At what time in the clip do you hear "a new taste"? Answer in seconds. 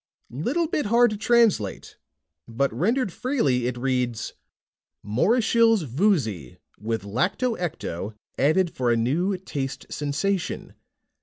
8.91-9.85